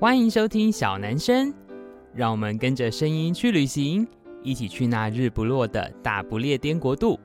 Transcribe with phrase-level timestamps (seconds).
[0.00, 1.52] 欢迎收听小男生，
[2.14, 4.06] 让我们跟着声音去旅行，
[4.44, 7.18] 一起去那日不落的大不列颠国度。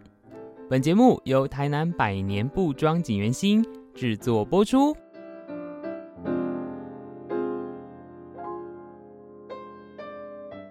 [0.67, 3.63] 本节目由台南百年布庄锦源兴
[3.94, 4.91] 制作播出。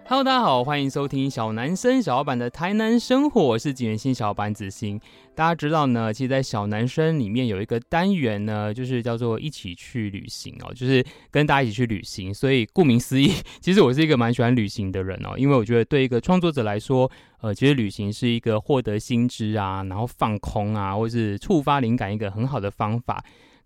[0.05, 4.99] Hello，大家好，欢迎收听小男生小老板的台南生活，我是景元新小老板子欣。
[5.33, 12.33] 大家知道呢，其实，在小男生里面有一个单元呢，就是叫做一起去旅行哦，就是跟大家一起去旅行。
[12.33, 13.31] 所以顾名思义，
[13.61, 17.09] 其实我是一个蛮喜欢旅行的人哦，因为我觉得对一个创作者来说，
[17.39, 23.23] 呃，其实旅行是一个获得新知啊，然后放空啊，或是触发灵感一个很好的方法。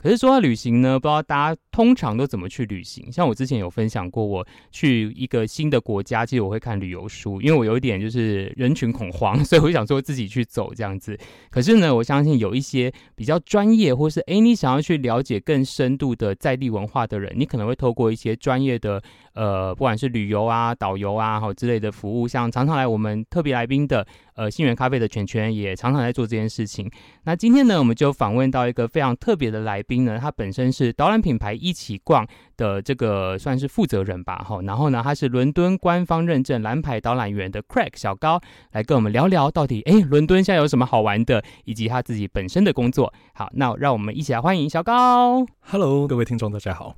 [0.08, 3.12] 可是说到旅行呢，不知道大家通常都怎么去旅行？
[3.12, 11.20] 像我之前有分享过，我去一个新的国家，其实我会看旅游书，因为我有一点就是人群恐慌， 所以我想说自己去走这样子。
[11.50, 19.04] 可是呢，我相信有一些比较专业，或是诶，你想要去了解更深度的在地文化的人，你可能会透过一些专业的。
[19.38, 26.90] 呃，不管是旅游啊、导游啊，好之类的服务，像常常来我们特别来宾的，呃，杏源咖啡的全全也常常在做这件事情。
[27.26, 32.28] 那今天呢，我们就访问到一个非常特别的来宾呢，他本身是导览品牌一起逛
[32.58, 34.60] 的这个算是负责人吧，哈。
[34.64, 43.14] 然后呢，他是伦敦官方认证蓝牌导览员的 Craig 小高，来跟我们聊聊到底，哎，伦敦现在有什么好玩的，以及他自己本身的工作。
[43.36, 45.46] 好，那让我们一起来欢迎小高。
[45.60, 46.96] Hello，各位听众，大家好，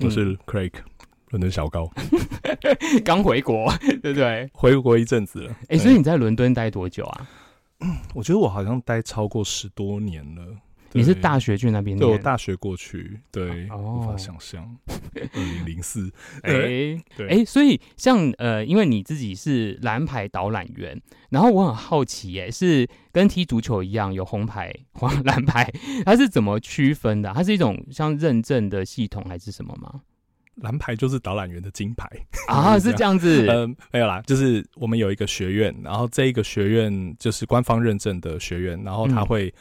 [0.00, 0.72] 我是 Craig。
[0.72, 0.91] 嗯
[1.32, 1.90] 伦敦小高
[3.04, 4.48] 刚回国，对不对？
[4.54, 5.50] 回国一阵子了。
[5.62, 7.28] 哎、欸，所以你在伦敦待多久啊？
[8.14, 10.46] 我觉得我好像待超过十多年了。
[10.94, 11.98] 你是大学去那边？
[11.98, 14.62] 对，我大学过去，对，哦、无法想象。
[15.32, 16.52] 二零零四，哎，
[17.16, 25.72] 对，哎、欸，所以像呃，因为你自己是蓝牌导览员，然后我很好奇、欸，哎，是跟踢足球一样有红牌、黄蓝牌，
[26.04, 27.32] 它是怎么区分的？
[27.34, 30.02] 它是一种像认证的系统还是什么吗？
[30.56, 32.06] 蓝牌就是导览员的金牌
[32.46, 33.46] 啊， 是这样子。
[33.48, 39.52] 嗯，没有啦，就是我们有一个学院，然后这一个学院就是官方认证的学院，然后他会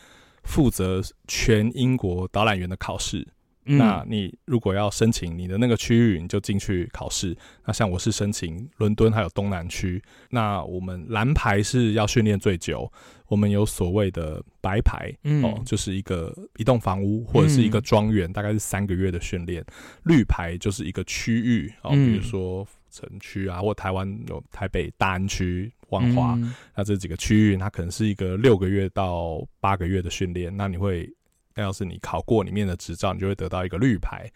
[0.43, 3.19] 负责全英国导览员的考试。
[3.19, 3.27] 嗯、
[3.63, 7.35] 那你如果要申请你的那个区域，你就进去考试。
[7.65, 12.91] 那像我是申请伦敦还有东南区，那我们蓝牌是要训练最久。
[13.27, 19.63] 我们有所谓的白牌，嗯、哦，就是一个一栋房屋或者是一个庄园，嗯、大概是三个月的训练。
[20.03, 30.53] 绿牌就是一个区域，哦，比如说城区啊，或台湾有台北大安区、万华，嗯、那这几个区域，它可能是一个六个月到八个月的训练。
[30.57, 31.09] 那你会，
[31.55, 34.29] 那要是你考过里面的执照，你就会得到一个绿牌。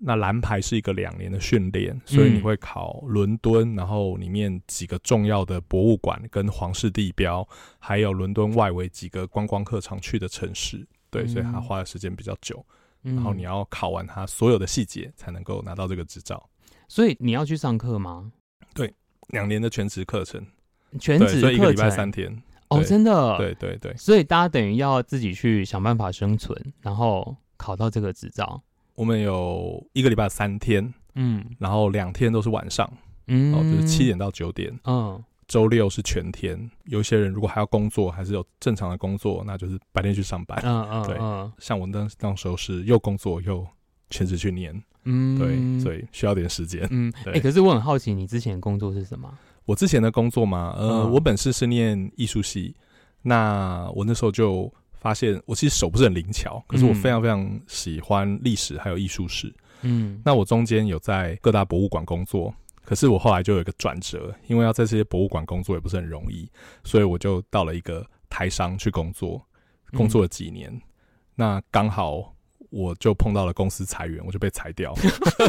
[0.00, 7.46] 那蓝牌是一个两年的训练，所以你会考伦敦，然后里面几个重要的博物馆跟皇室地标，
[7.78, 10.86] 还有伦敦外围几个观光客常去的城市。
[11.10, 12.64] 对，所以他花的时间比较久。
[13.02, 16.48] 然后你要考完它所有的细节，才能够拿到这个执照。
[16.88, 18.30] 所以你要去上课吗？
[18.74, 18.92] 对，
[19.28, 20.44] 两年的全职课程，
[21.00, 22.42] 全职所以一个礼拜三天。
[22.68, 23.36] 哦，真的？
[23.38, 23.96] 对对对。
[23.96, 28.62] 所以大家等于要自己去想办法生存，然后考到这个执照。
[28.94, 32.90] 我们有一个礼拜三天，嗯，然后两天都是晚上，
[33.28, 36.70] 嗯，哦，就是七点到九点，嗯，周六是全天。
[36.86, 41.16] 有些人如果还要工作，还是有正常的工作，那就是白天去上班，嗯嗯，对，
[41.58, 43.64] 像我那那时候是又工作又
[44.10, 49.32] 全职去念，嗯，对，所以需要点时间，嗯，哎，可是我很好奇，你之前工作是什么？
[49.68, 52.74] 我之前的工作嘛，呃，我本身是念艺术系，
[53.20, 54.72] 那我那时候就。
[55.00, 59.54] 发现我其实手不是很灵巧，可是我非常非常喜欢历史还有艺术史。
[59.82, 62.52] 嗯，那我中间有在各大博物馆工作，
[62.84, 66.50] 可是我后来就有一个转折，因为要在这些博物馆工作也不是很容易，
[66.82, 69.40] 所以我就到了一个台商去工作，
[69.92, 70.68] 工作了几年。
[70.72, 70.82] 嗯、
[71.36, 72.34] 那刚好
[72.70, 74.94] 我就碰到了公司裁员，我就被裁掉。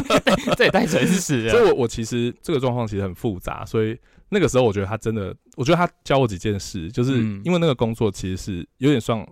[0.56, 1.50] 这也太诚实了。
[1.54, 3.98] 所以我我其实这个状况其实很复杂，所以。
[4.32, 9.26] 那个时候，我觉得他真的，我觉得他教我几件事，就是因为那个工作其实是有点算，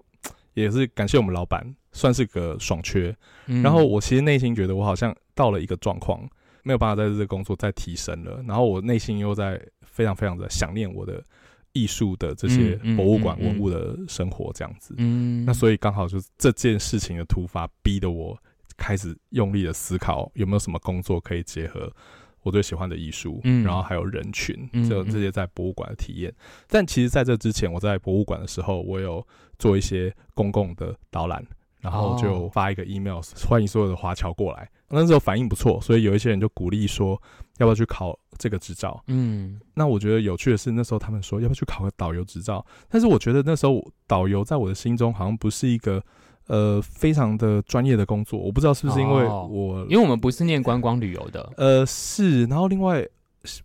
[0.55, 3.17] 也是感谢我们老板，算是个爽缺。
[3.63, 6.29] 然后我其实内心觉得，我好像到了一个状况，
[6.65, 8.43] 没有办法在这个工作再提升了。
[8.45, 11.23] 然后我内心又在非常非常的想念我的
[11.79, 14.95] 艺术的这些博物馆文物的生活，这样子。
[14.99, 18.37] 嗯，那所以刚好就是这件事情的突发，逼得我
[18.77, 21.93] 开始用力的思考，有没有什么工作可以结合。
[22.43, 24.57] 我最喜欢的艺术，嗯，然后还有人群，
[24.89, 26.31] 就这些在博物馆的体验。
[26.31, 29.27] 嗯嗯、但其实，在这之前，我在博物馆的时候，我有
[29.59, 31.45] 做一些公共的导览，
[31.81, 34.71] 然后就发一个 email，欢迎所有的华侨过来。
[34.91, 37.21] 那时候反应不错，所以有一些人就鼓励说，
[37.59, 39.03] 要不要去考这个执照？
[39.07, 42.65] 嗯，那我觉得有趣的是，那时候他们说要不要去考个导游执照？
[42.89, 46.03] 但是我觉得那时候导游在我的心中好像不是一个
[46.47, 48.39] 呃非常的专业的工作。
[48.39, 53.07] 我不知道是不是因为我，哦、因为我们不是念观光旅游的，呃是，然后另外。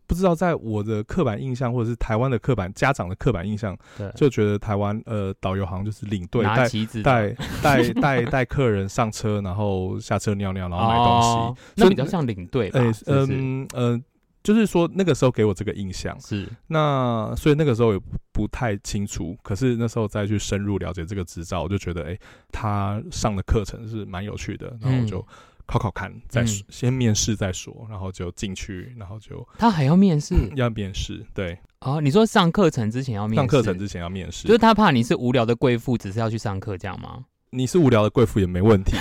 [0.05, 3.77] 不知道在我的刻板印象，或者是台湾的刻板家长的刻板印象，
[4.15, 6.69] 就觉得台湾呃导游好像就是领队带
[7.03, 12.79] 带 带带带客人上车，然后下车尿尿，然后买东西，哦、那比较像领队吧。
[13.07, 14.03] 嗯嗯、
[14.43, 17.99] 就是说那个时候给我这个印象是那，所以那个时候也
[18.31, 19.35] 不太清楚。
[19.41, 22.19] 可是那时候再去深入了解这个执照，我就觉得哎、欸，
[22.51, 25.27] 他上的课程是蛮有趣的，然后我就。
[25.63, 31.57] 嗯考考看，再说、嗯、先面试再说，然后就进去，然后就他还要面试， 要面试，对。
[31.79, 37.25] 哦，你说上课程之前要面试，上课程之前要面试，就是他怕你是无聊的贵妇，只是要去上课这样吗？
[37.49, 38.97] 你是无聊的贵妇也没问题，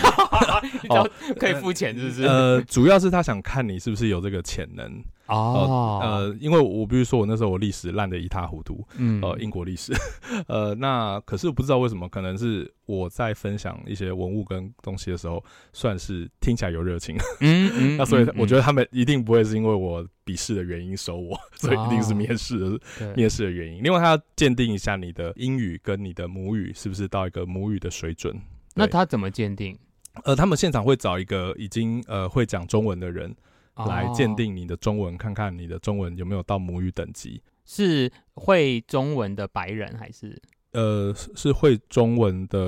[0.90, 2.24] 哦， 可以付钱是不是？
[2.24, 5.02] 呃，主要是他想看你是不是有这个潜能。
[5.32, 9.92] 哦，呃，因为我比如说我那时候我历史烂得一塌糊涂，嗯，呃，英国历史，
[10.48, 15.42] 呃，那可是我不知道为什么，可能是我在分享一些文物跟东西的时候，
[15.72, 23.82] 算是听起来有热情，嗯 嗯，那所以我觉得他们一定不会是因为我笔试的原因收我，所以一定是面试的、哦、面试的原因。
[23.82, 28.38] 另外，他要鉴定一下你的英语跟你的母语是不是到一个母语的水准。
[28.74, 29.78] 那他怎么鉴定？
[30.24, 33.34] 呃，他们现场会找一个已经呃会讲中文的人。
[33.76, 37.42] 来鉴定你的中文，看看你的中文有没有到母语等级。
[37.64, 40.40] 是会中文的白人还是？
[40.72, 42.58] 呃，是会中文的。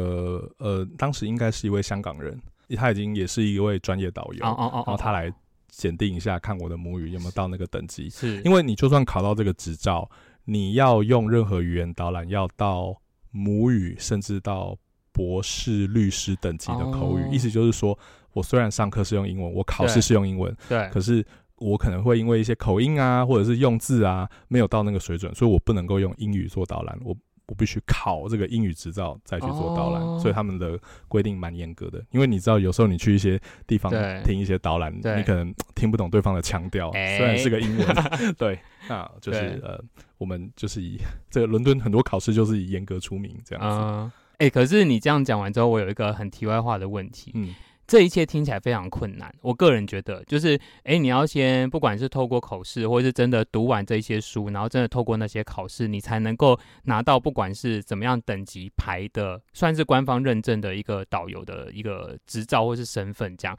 [0.59, 2.41] 呃，当时应该是一位香港人，
[2.77, 4.45] 他已经也是一位专业导游。
[4.45, 4.85] 哦哦哦。
[4.87, 5.33] 然后他来
[5.69, 8.09] 检定一下，看我的母语有没有到那个等级。
[8.09, 10.09] 是因为你就算考到这个执照，
[10.45, 12.95] 你要用任何语言导览，要到
[13.31, 14.79] 母语，甚至到
[15.15, 17.23] 博士、律师等级的口语。
[17.33, 17.99] 意思就是说。
[18.35, 21.25] 我虽然上课是用英文，我考试是用英文，对，可是
[21.59, 27.17] 我可能会因为一些口音啊，或者是用字啊，没有到那个水准，所以我不能够用英语做导览，我
[27.47, 30.77] 我必须考这个英语执照再去做导览，哦，所以他们的
[31.07, 32.05] 规定蛮严格的。
[32.11, 33.93] 因为你知道，有时候你去一些地方
[34.25, 37.87] 听一些导览，你可能听不懂对方的腔调，虽然是个英文，
[38.37, 38.59] 对，
[38.89, 39.81] 那就是呃，
[40.19, 40.99] 我们就是以
[41.31, 44.13] 这个伦敦很多考试就是以严格出名这样子。
[44.45, 47.55] 哎，嗯，欸，可是你这样讲完之后，我有一个很题外话的问题，嗯。
[47.87, 49.31] 这一切听起来非常困难。
[49.43, 63.55] 我个人觉得，就是，哎，你要先不管是透过口试，或者是真的读完这些书，然后真的透过那些考试，你才能够拿到不管是怎么样等级排的，算是官方认证的一个导游的一个执照或是身份这样。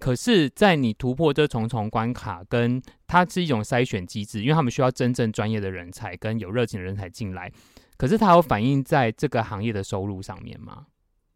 [0.00, 7.48] 可是，在你突破这重重关卡，跟它是一种筛选机制，因为他们需要真正专业的人才跟有热情的人才进来。
[8.02, 10.86] 可是，它有反映在这个行业的收入上面吗？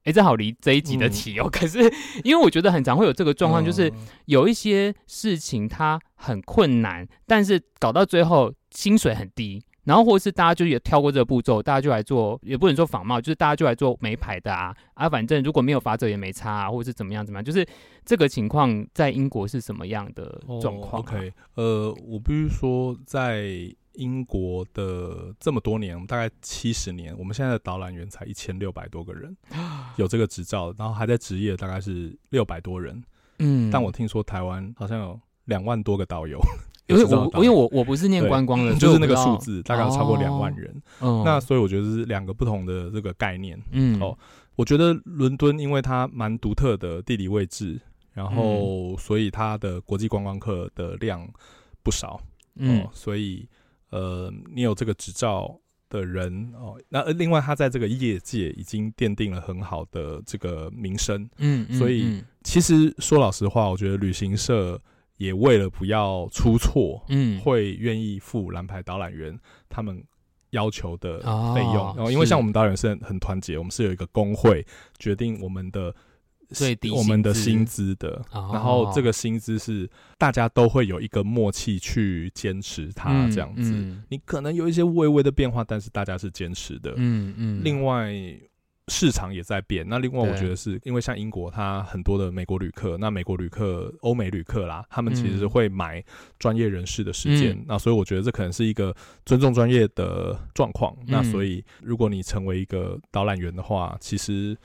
[0.02, 1.44] 哎，正好离这一集的题哦。
[1.44, 1.78] 嗯、 可是，
[2.24, 3.88] 因为我觉得很常会有这个状况，就是
[4.24, 17.64] 有一些事情它很困难，但是搞到最后薪水很低，然后或是大家就也跳过这个步骤，大家就来做，也不能说仿冒，就是大家就来做没牌的啊啊，反正如果没有法则也没差啊，或者是怎么样怎么样，就是
[18.04, 23.72] 这个情况在英国是什么样的状况、啊哦？OK，呃，我必须说在。
[23.96, 29.37] 英国的这么多年，大概七十年，我们现在的导览员才一千六百多个人，
[29.96, 33.02] 有这个执照，然后还在职业大概是六百多人。
[33.38, 36.38] 嗯，但我听说台湾好像有两万多个导游，
[36.87, 40.82] 因为我因为我我不是念观光的，就是那个数字大概有超过两万人。
[41.00, 43.60] 哦，那所以我觉得是两个不同的这个概念。
[43.72, 44.16] 嗯，哦，
[44.54, 47.80] 我觉得伦敦因为它蛮独特的地理位置，
[48.12, 51.28] 然后所以它的国际观光客的量
[51.82, 52.21] 不少。
[52.54, 53.49] 嗯，哦，所以。
[53.90, 64.81] 呃，你有这个执照的人哦，那另外他在这个业界已经奠定了很好的这个名声，嗯，所以其实说老实话，我觉得旅行社
[65.16, 69.38] 也为了不要出错，嗯，会愿意付蓝牌导览员
[69.69, 70.02] 他们
[70.50, 71.21] 要求的
[71.55, 74.66] 费用，然后、哦、因为像我们导览是很很团结，我们是有一个工会
[74.99, 75.95] 决定我们的。
[76.49, 84.05] 最低我们的薪资的，哦，然后这个薪资是大家都会有一个默契去坚持它这样子，嗯嗯。
[84.09, 86.95] 你可能有一些微微的变化，但是大家是坚持的。
[86.97, 87.61] 嗯嗯。
[87.65, 88.12] 另外，
[88.88, 89.85] 市场也在变。
[89.88, 96.03] 那另外，我觉得是因为像英国，它很多的美国旅客，那美国旅客、欧美旅客啦，他们其实是会买
[96.38, 97.65] 专业人士的时间，嗯。
[97.67, 101.07] 那所以我觉得这可能是一个尊重专业的状况，嗯。
[101.09, 104.57] 那所以，如果你成为一个导览员的话，其实。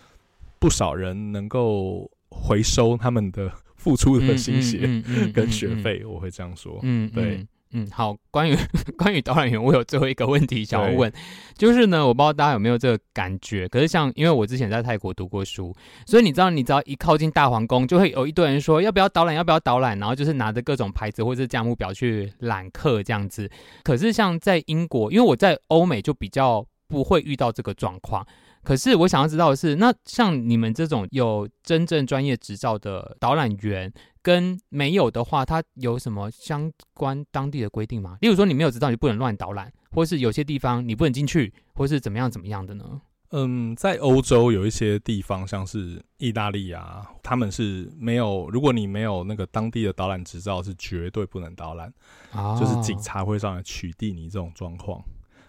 [0.62, 4.88] 不少人能够回收他们的付出的心血
[5.34, 6.80] 跟学费，我会这样说。
[6.84, 8.16] 嗯，对，嗯，好。
[8.30, 8.56] 关于
[8.96, 11.12] 关于导览员，我有最后一个问题想要问，
[11.58, 13.68] 就是呢，我不知道大家有没有这个感觉。
[13.68, 15.76] 可是像，因为我之前在泰国读过书，
[16.06, 23.50] 所以你知道，你只要一靠近大皇宫，就会有一堆人说要不要导览，要不要导览，然后就是拿着各种牌子或者价目表去揽客这样子。
[23.84, 28.24] 可是像在英国，因为我在欧美就比较不会遇到这个状况。
[28.64, 33.92] 可是我想要知道的是，那像你们这种有真正专业执照的导览员，
[34.22, 38.18] 跟没有的话，他有什么相关当地的规定吗？
[38.22, 43.02] 例如说，你没有执照，你不能乱导览，或是有些地方你不能进去，或是怎么样怎么样的呢？
[43.34, 51.92] 嗯，在欧洲有一些地方，像是意大利啊，他们是没有，如果你没有那个当地的导览执照，是绝对不能导览，
[52.34, 55.02] 哦，就是警察会上来取缔你这种状况。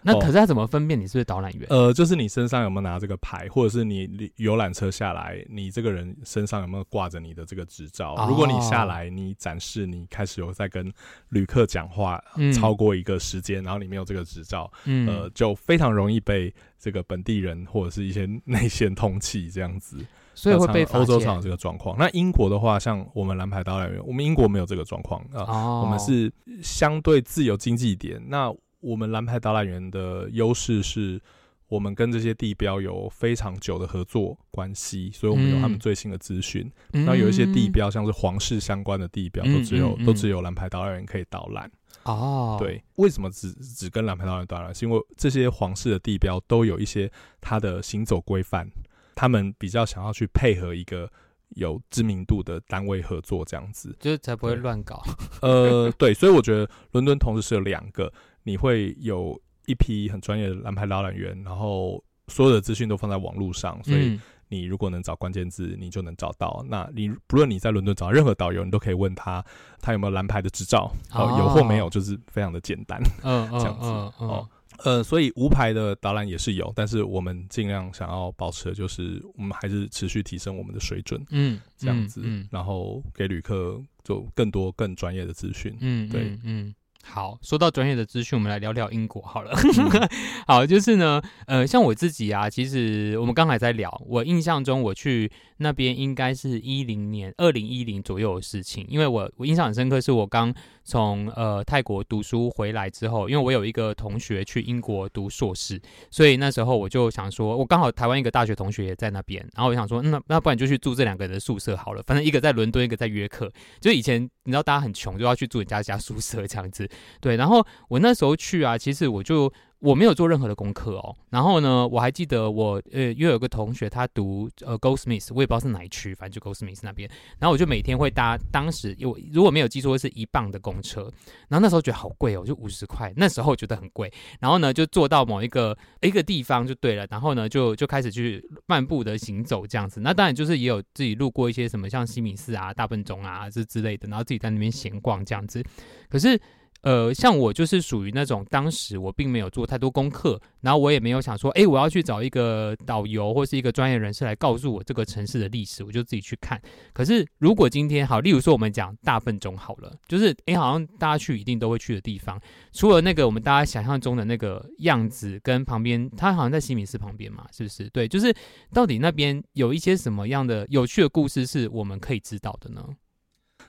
[0.03, 1.65] 那可是他怎么分辨你是不是导览员？
[1.69, 8.13] 呃，就是你身上有没有拿这个牌，或者是你游览车下来，你这个人身上有没有挂着你的这个执照？
[8.15, 10.91] 哦、如果你下来，你展示你开始有在跟
[11.29, 19.97] 旅客讲话，嗯、超过一个时间，然后你没有这个执照，嗯、呃，就非常容易被这个本地人或者是一些内线通缉这样子，
[20.33, 21.97] 所以会被欧洲常有这个状况。
[21.97, 26.31] 那英国的话，像我们蓝牌导览员，我们英国没有这个状况啊，我们是
[26.61, 28.21] 相对自由经济一点。
[28.27, 28.53] 那
[28.83, 31.21] 我们蓝牌导览员的优势是，
[31.69, 36.69] 我们跟这些地标有非常久的合作关系，所以我们有他们最新的资讯。
[36.91, 41.71] 那、嗯、有一些地标，像是皇室相关的地标，都只有、都只有蓝牌导览员可以导览。
[42.03, 44.75] 哦，对，为什么只只跟蓝牌导览员导览？
[44.75, 47.09] 是因为这些皇室的地标都有一些
[47.39, 48.69] 它的行走规范，
[49.15, 51.09] 他们比较想要去配合一个
[51.51, 55.01] 有知名度的单位合作，这样子就是才不会乱搞。
[55.41, 58.11] 呃，对，所以我觉得伦敦同时是有两个。
[58.43, 64.19] 你会有一批很专业的蓝牌导览员，然后所有的资讯都放在网络上，所以
[64.49, 66.63] 你如果能找关键字，你就能找到。
[66.69, 69.43] 那你不论你在伦敦找任何导游，你都可以问他，
[69.81, 73.87] 他有没有蓝牌的执照，哦，有或没有，就是非常的简单，嗯， 这样子。
[73.87, 74.47] 哦，
[74.83, 82.21] 呃，所以无牌的导览也是有，但是我们尽量想要保持的就是，我们还是持续提升我们的水准，嗯，这样子，
[82.51, 86.73] 然后给旅客就更多更专业的资讯，嗯，对，嗯。
[87.05, 89.53] 好，说到专业的资讯，我们来聊聊英国好了。
[90.47, 100.51] 好，就是呢，呃，像我自己啊，其实我们刚才在聊，我印象中我去那边应该是一零年、二零一零左右的事情，因为我我印象很深刻，是我刚
[100.83, 105.79] 从呃泰国读书回来之后，因为我有一个同学去英国读硕士，
[106.09, 116.89] 所以那时候我就想说，我刚好台湾一个大学同学也在那边，然后我想说，那那不然就去住这两个人的宿舍好了，反正一个在伦敦，一个在约克，就以前你知道大家很穷，就要去住人家家宿舍这样子。
[117.19, 121.15] 对，然后我那时候去啊，其实我就我没有做任何的功课哦。
[121.29, 127.09] 然后呢，我还记得我呃，又有个同学他读呃 Goldsmith，我也不知道是哪一区，反正就 Goldsmith 那边。
[127.39, 131.11] 然后我就每天会搭，当时有如果没有记错是一磅的公车。
[131.49, 134.11] 然后那时候觉得好贵哦，就五十块，那时候觉得很贵。
[134.39, 137.05] 然后呢，就坐到某一个一个地方就对了。
[137.09, 139.99] 然后呢，就就开始去漫步的行走这样子。
[139.99, 145.61] 那当然就是也有自己路过一些什么像西敏寺啊、大笨钟啊这之类的，然后自己在那边闲逛这样子。
[146.09, 146.39] 可是。
[146.83, 156.61] 呃，像我就是属于那种当时我并没有做太多功课，然后我也没有想说，哎，我要去找一个导游或是一个专业人士来告诉我这个城市的历史，我就自己去看。
[156.93, 162.39] 可是如果今天好，例如说我们讲大笨钟好了，就是哎，好像大家去一定都会去的地方，
[162.73, 167.89] 除了那个我们大家想象中的那个样子，跟旁边它好像在西敏寺旁边嘛，是不是？
[167.91, 168.35] 对，就是
[168.73, 172.85] 到底那边有一些什么样的有趣的故事是我们可以知道的呢？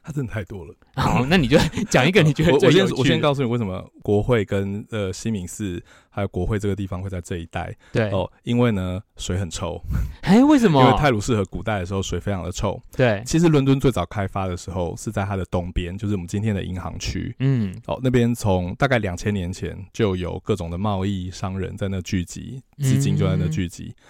[0.05, 0.75] 它真的太多了。
[0.95, 1.59] 好，那你就
[1.89, 2.85] 讲一个你觉得最有趣的。
[2.85, 7.75] 我先我先告诉你为什么国会跟呃西敏寺还有国会这个地方会在这一带。
[7.91, 9.81] 对哦，因为呢水很臭。
[10.23, 10.81] 哎，为什么？
[10.81, 12.81] 因为泰鲁士河古代的时候水非常的臭。
[12.97, 17.35] 对，其实伦敦最早开发的时候是在它的东边，就是我们今天的银行区。
[17.39, 23.95] 嗯，哦，那边从大概两千年前就有各种的贸易商人在那聚集，资金就在那聚集。
[23.97, 24.05] 嗯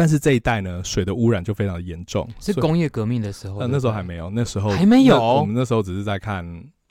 [0.00, 2.26] 但是这一带呢，水的污染就非常的严重。
[2.40, 5.20] 是工业革命的时候，呃，那时候还没有，那时候还没有。
[5.20, 6.42] 我们那时候只是在看，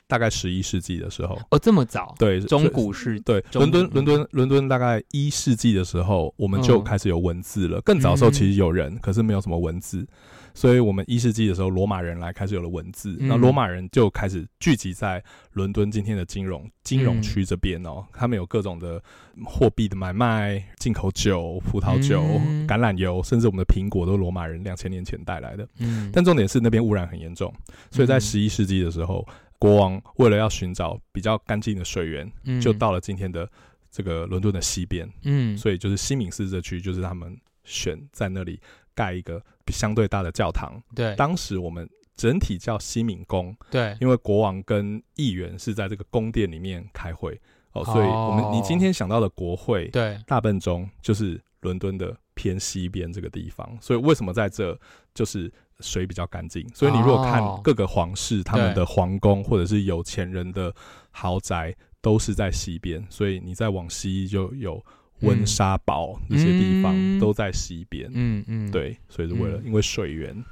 [0.06, 1.36] 大概十一世纪的时候。
[1.50, 2.14] 哦，这么早？
[2.20, 3.18] 对，中古世。
[3.22, 7.80] 对，伦敦，伦敦，伦敦，大概一世纪的时候，我们就开始有文字了。
[7.80, 10.06] 更早的时候其实有人，可是没有什么文字。
[10.54, 13.16] 所以，我们一世纪的时候，罗马人来开始有了文字。
[13.20, 18.04] 那罗马人就开始聚集在伦敦今天的金融金融区这边哦。
[18.12, 19.02] 他们有各种的
[19.44, 22.22] 货币的买卖、进口酒、葡萄酒、
[22.66, 25.68] 橄榄油，甚至我们的苹果都是罗马人两千年前带来的。
[26.12, 27.52] 但重点是那边污染很严重，
[27.90, 29.26] 所以在十一世纪的时候，
[29.58, 33.48] 国王为了要寻找比较干净的水源，就到了今天的
[33.90, 35.08] 这个伦敦的西边。
[35.22, 38.60] 嗯，所以就是西敏寺这区，就是他们选在那里。
[38.92, 47.40] 盖一个比相对大的教堂，对，当时我们整体叫西敏宫，对，因为国王跟议员是在这个宫殿里面开会，
[47.72, 54.76] 哦，所以我们你今天想到的国会，对，大笨钟就是伦敦的偏西边这个地方，所以为什么在这
[55.14, 56.68] 就是水比较干净？
[56.74, 60.74] 所以你如果看各个皇室他们的皇宫或者是有钱人的
[61.10, 64.84] 豪宅都是在西边，所以你再往西就有。
[65.22, 68.10] 温莎堡这些地方、嗯、都在西边。
[68.12, 70.44] 嗯嗯，对，所以是为了、嗯、因为水源。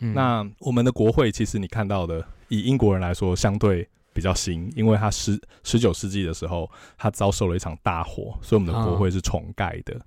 [0.00, 9.98] 嗯、那我们的国会其实你看到的，以英国人来说，相对比较新，因为它十十九世纪的时候，它遭受了一场大火，所以我们的国会是重盖的。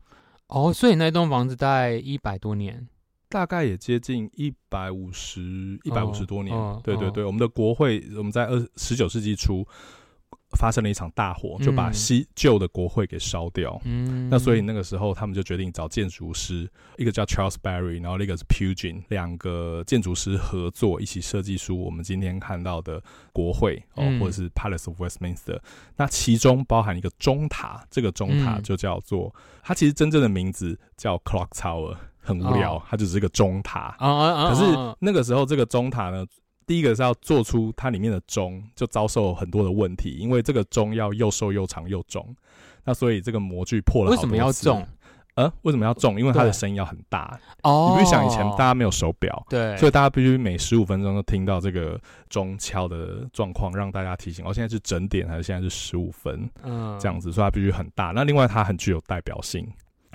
[0.48, 2.88] 哦，所以那栋房子大概一百多年，
[3.30, 6.56] 大概也接近一百五十一百五十多年。
[6.56, 9.66] 哦、对对对，哦、我们的国会我们在二十九世纪初。
[10.58, 13.80] 发生了一场大火，就把西旧的国会给烧掉。
[13.86, 23.02] 嗯，那所以那个时候他们就决定找建筑师，一个叫 Charles Barry，然后另一个是 Pugin，两个建筑师合作一起设计出我们今天看到的
[23.32, 25.60] 国会哦，嗯、或者是 Palace of Westminster。
[25.96, 33.96] 那其中包含一个钟塔，这个钟塔就叫做、嗯、它其实真正的名字叫 Clock Tower，很无聊，哦、它只是一个钟塔。
[34.00, 36.26] 哦哦哦哦，可是那个时候这个钟塔呢？
[36.70, 42.24] 第一个是要做出它里面的钟，就遭受很多的问题，因为这个钟要又瘦又长又重，
[42.84, 44.12] 那所以这个模具破了。
[44.12, 44.86] 为什么要重？
[45.34, 46.20] 呃，为什么要重？
[46.20, 47.40] 因为它的声音要很大。
[47.64, 52.00] 哦，你不想以前大家没有手表，对，所以大家必须每十五分钟都听到这个
[52.30, 56.48] 钟敲的状况，让大家提醒哦，现在是整点还是现在是十五分？
[56.62, 58.12] 嗯，这样子，所以它必须很大。
[58.14, 59.68] 那另外它很具有代表性。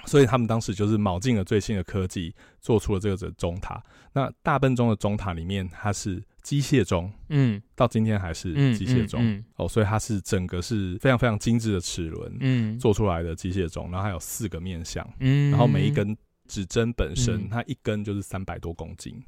[0.07, 3.83] 所以他们当时就是卯尽了最新的科技，做出了这个钟塔。
[4.13, 19.21] 那大笨钟的钟塔里面，它是机械钟，嗯，到今天还是机械钟，嗯嗯嗯、哦，所以它是整个是非常非常精致的齿轮，嗯，做出来的机械钟，然后还有四个面向，嗯，然后每一根指针本身，嗯、它一根就是三百多公斤，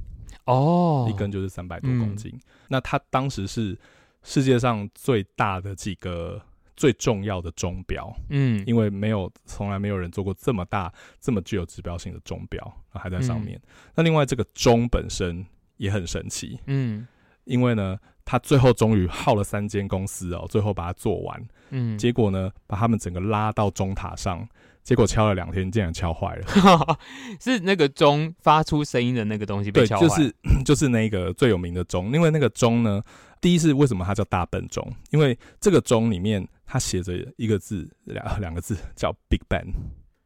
[0.45, 2.31] 哦，一根就是三百多公斤。
[2.35, 3.77] 嗯、那它当时是
[4.23, 6.41] 世界上最大的几个。
[6.77, 13.59] 最重要的钟表，嗯，因为没有从来没有人做过这么大、这么具有指标性的钟表，还在上面。
[13.65, 15.45] 嗯、那另外这个钟本身
[15.79, 17.07] 也很神奇，嗯，
[17.45, 24.47] 因为呢，他最后终于耗了三间公司哦，最后把它做完，嗯，结果呢，把他们整个拉到钟塔上。
[24.83, 26.47] 结果敲了两天，竟然敲坏了。
[27.43, 30.07] 是那个钟发出声音的那个东西被敲坏。
[30.07, 32.13] 对，就是 就是那个最有名的钟。
[32.13, 33.03] 因为那个钟呢，
[33.41, 34.89] 第一是为什么它叫大笨钟？
[35.11, 39.67] 因为这个钟里面它写着一个字，两两个字叫 Big Ben。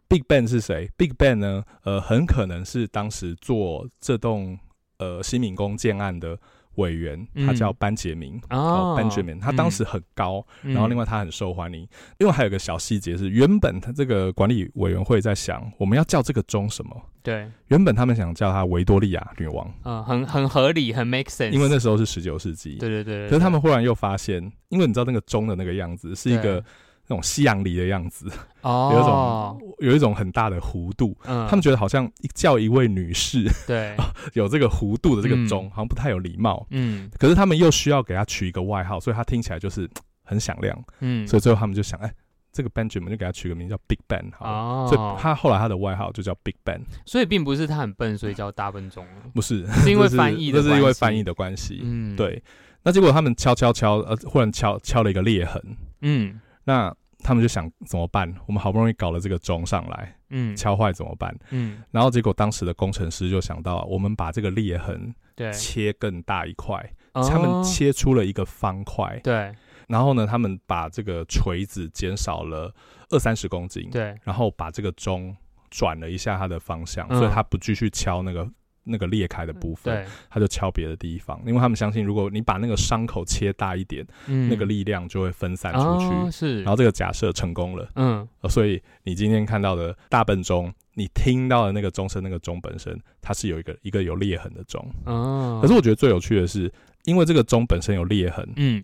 [0.09, 1.63] Big Ben 是谁？Big Ben 呢？
[1.85, 4.59] 呃，很可能是当时做这栋
[4.99, 6.39] 呃新民宫建案的。
[6.77, 11.87] 委员，他叫班杰明哦，Benjamin，他当时很高，然后另外他很受欢迎。
[12.19, 17.10] 另外还有个小细节是，原本他这个管理委员会在想，我们要叫这个钟什么？
[17.23, 21.51] 对，原本他们想叫她维多利亚女王，嗯，很很合理，很 make sense。
[21.51, 23.29] 因为那时候是十九世纪，对对对。
[23.29, 26.63] 可是他们忽然又发现，因为你知道那个钟的那个样子是一个。
[27.07, 28.31] 那种西洋梨的样子，
[28.61, 33.97] 哦，有一种有一种很大的弧度，嗯，他们觉得好像叫一位女士，对，
[34.35, 39.91] 有这个弧度的这个钟，好像不太有礼貌，嗯，可是他们又需要给她取一个外号，所以他听起来就是
[40.23, 42.15] 很响亮，嗯，所以最后他们就想，哎，
[42.53, 52.43] 这个 Benjamin 就给他取个名叫 Big Ben，哦，所以他后来他的外号就叫 Big Ben，所以并不是他很笨，所以叫大笨钟，不是，是因为翻译的，这是因为翻译的关系，嗯，对，
[52.83, 55.63] 那结果他们敲敲敲，呃，忽然敲敲了一个裂痕，
[56.03, 56.95] 嗯，那。
[57.23, 58.35] 他们就想怎么办？
[58.47, 61.37] 我们好不容易搞了这个钟上来，嗯，敲坏怎么办？
[61.51, 65.53] 嗯，然后结果当时的工程师就想到，我们把这个裂痕对。
[65.53, 66.83] 切更大一块，
[67.13, 69.55] 他们切出了一个方块，对，
[69.91, 72.73] 然后呢，他们把这个锤子减少了
[73.11, 75.37] 二三十公斤，对，然后把这个钟
[75.69, 78.49] 转了一下它的方向，嗯、所以它不继续敲那个。
[78.83, 86.07] 那个裂开的部分，对，他就敲别的地方，因为他们相信，如果你把那个伤口切大一点，嗯，那个力量就会分散出去。
[86.07, 94.85] 哦、是，然后这个假设成功了，嗯，所以你今天看到的大笨钟，你听到的那个钟声，那个钟本身，它是有一个一个有裂痕的钟。
[95.05, 96.73] 哦，可是我觉得最有趣的是，
[97.05, 98.83] 因为这个钟本身有裂痕，嗯，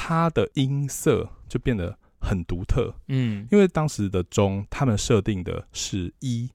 [0.00, 6.48] 它的音色就变得很独特，嗯，因为当时的钟，他们设定的是一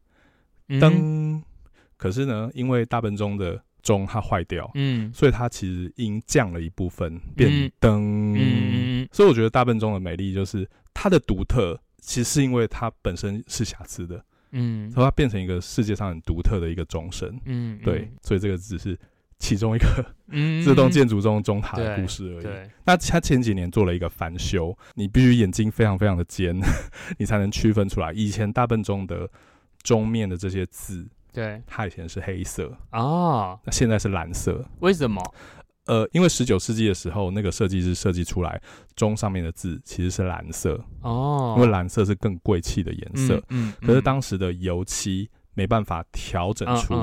[0.80, 0.94] 灯。
[0.94, 1.44] 嗯
[1.98, 8.34] 可是呢，因为大笨钟的钟它坏掉，嗯，所以它其实音降了一部分，变灯。
[8.34, 18.98] 嗯，嗯，所以我觉得大笨钟的美丽就是它的独特，其实是因为它本身是瑕疵的，嗯，所以它变成一个世界上很独特的一个钟声，嗯，对，所以这个只是
[19.40, 22.44] 其中一个嗯这栋建筑中中塔的故事而已。
[22.44, 26.60] 对，那他前几年做了一个翻修，你必须眼睛非常非常的尖，
[27.18, 28.12] 你才能区分出来。
[28.14, 29.30] 以前大笨钟的
[29.84, 31.08] 钟面的这些字。
[31.34, 35.20] 对，它以前是黑色哦，那现在是蓝色，为什么？
[35.86, 38.62] 呃，因为十九世纪的时候，那个设计师设计出来
[38.96, 43.38] 钟上面的字其实是蓝色哦，因为蓝色是更贵气的颜色。
[43.50, 46.96] 嗯，嗯，可是当时的油漆没办法调整出，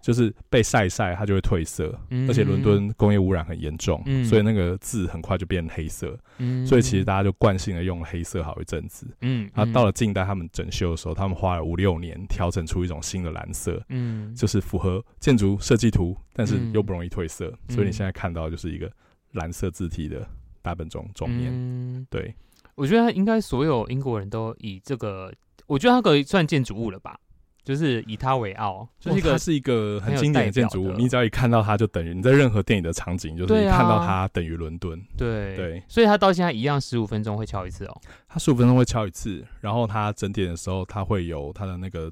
[0.00, 18.90] 就是被晒晒它就会褪色，嗯、而且伦敦工业污染很严重，嗯、所以那个字很快就变黑色，嗯、所以其实大家就惯性的用黑色好一阵子，嗯，到了近代他们整修的时候，他们花了五六年调整出一种新的蓝色，嗯，就是符合建筑设计图，但是又不容易褪色，嗯、所以你现在看到就是一个
[19.32, 20.26] 蓝色字体的
[20.62, 22.34] 大本钟钟面，嗯、对。
[22.74, 25.32] 我觉得应该所有英国人都以这个，
[25.66, 27.18] 我觉得它可以算建筑物了吧，
[27.66, 30.92] 就是以它为傲，就是一个、哦、它是一个很经典的建筑物。
[30.92, 34.96] 你只要一看到它，就等于你在任何电影的场景，就是一看到它等于伦敦。
[35.16, 38.00] 对、啊、对，所以它到现在一样，十五分钟会敲一次哦。
[38.28, 42.08] 它十五分钟会敲一次，然后它整点的时候，它会有它的那个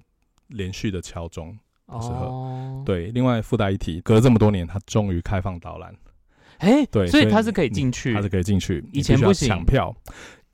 [0.49, 2.27] 连续的敲钟的时候。
[2.27, 5.95] 哦、对，另外附带一提，隔了这么多年，它终于开放导览。
[6.59, 9.95] 哎、欸，对，所以它是可以进去，它是可以进去，以前不行，抢票。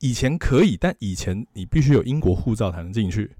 [0.00, 3.30] 以前可以，但以前你必须有英国护照才能进去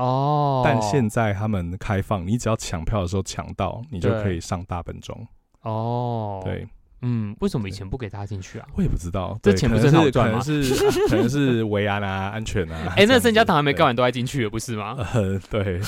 [0.00, 0.62] 哦。
[0.64, 5.26] 但现在他们开放，你只要抢票的时候抢到，你就可以上大本钟
[5.62, 6.40] 哦。
[6.44, 6.66] 对，
[7.02, 8.66] 嗯，为什么以前不给大家进去啊？
[8.74, 10.40] 我也不知道，这钱不是很好赚吗？
[10.40, 12.92] 可能是 可能是维安啊，安全啊。
[12.96, 14.96] 哎，那圣家堂还没盖完都还进去了，不是吗？
[15.14, 15.80] 呃， 对，对，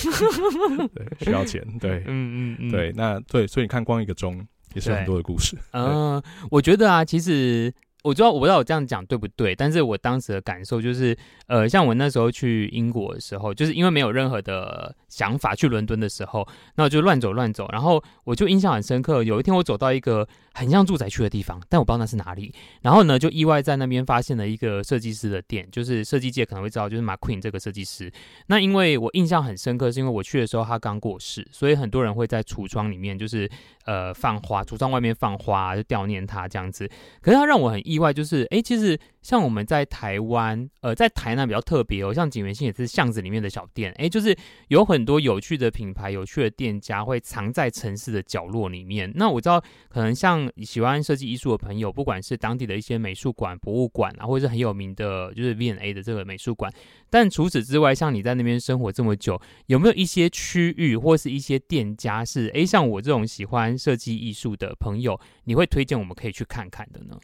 [1.20, 4.44] 需要钱，对，嗯嗯嗯，对，那对，所以你看，光一个钟
[4.75, 5.57] 也是很多的故事。
[5.72, 7.72] 嗯，我觉得啊，其实。
[8.02, 19.22] 我知道，我不知道我这样讲对不对，但是我当时的感受就是，呃，像我那时候去英国的时候，就是因为没有任何的想法去伦敦的时候，那我就乱走乱走，然后我就印象很深刻。
[19.22, 28.11] 有一天我走到一个很像住宅区的地方，但我不知道那是哪里，然后呢，就意外在那边发现了一个设计师的店，就是设计界可能会知道，就是 McQueen 这个设计师。
[28.46, 33.51] 那因为我印象很深刻，是因为我去的时候他刚过世，所以很多人会在橱窗里面就是
[33.85, 36.88] 呃放花，橱窗外面放花，就悼念他这样子。
[37.20, 44.35] 可是他让我很意外，就是哎、其实像我们在台湾，呃，在台南比较特别哦，像景元兴也是巷子里面的小店，哎、就是
[44.68, 49.10] 有很很多有趣的品牌、有趣的店家会藏在城市的角落里面。
[49.16, 56.72] 那我知道，可能像喜欢设计艺术的朋友，不管是当地的一些美术馆、博物馆啊，或者是很有名的，就是 V&A 的这个美术馆。
[57.10, 67.18] 但除此之外，像你在那边生活这么久，有没有一些区域或是一些店家是哎、欸，像我这种喜欢设计艺术的朋友，你会推荐我们可以去看看的呢？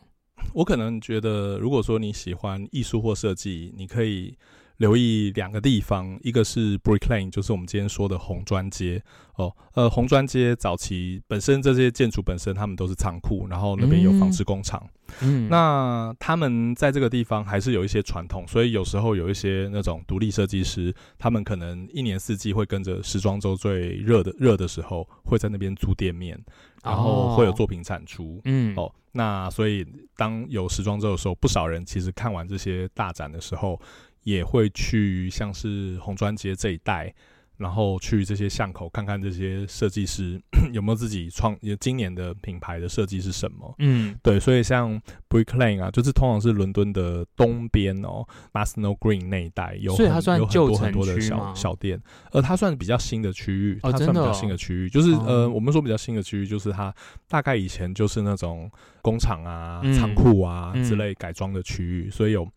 [0.52, 4.36] 我可能觉得，如果说你喜欢艺术或设计，你可以
[4.78, 9.02] 留意两个地方，一个是 Brick Lane，就是我们今天说的红砖街
[9.34, 9.54] 哦。
[9.74, 14.84] 呃，红砖街早期本身这些建筑本身，他们都是仓库，然后那边有纺织工厂。
[15.20, 26.38] 嗯，那他们在这个地方还是有一些传统，所以有时候有一些那种独立设计师，他们可能一年四季会跟着时装周最热的热的时候，会在那边租店面，
[26.84, 28.40] 然后会有作品产出。
[28.44, 28.92] 嗯，哦。
[29.12, 29.84] 那所以，
[30.16, 33.80] 当有时装周的时候，不少人其实看完这些大展的时候，
[34.28, 37.14] 也会去像是红砖街这一带。
[37.58, 40.40] 然后去这些巷口看看这些设计师
[40.72, 43.74] 有没有自己创，今年的品牌的设计是什么？
[43.80, 44.96] 嗯，对，所以像
[45.28, 56.94] Brick Lane 啊，就是通常是伦敦的东边哦 m a s n o Green 那一带有，所以它算很多很多的小小店，呃，它算比较新的区域，它算比较新的区域，哦、就是呃，我们说比较新的区域，就是它
[57.26, 58.70] 大概以前就是那种
[59.02, 62.48] 工厂啊、嗯、仓库啊、嗯、之类改装的区域，所以有